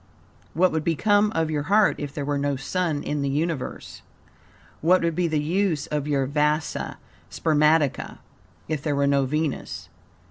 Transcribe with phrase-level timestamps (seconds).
[0.55, 4.01] What would become of your heart if there were no Sun in the Universe?
[4.81, 6.97] What would be the use of your 'Vasa
[7.29, 8.17] Spermatica'[*]
[8.67, 9.89] if there were no Venus?